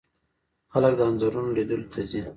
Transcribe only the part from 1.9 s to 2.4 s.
ته ځي.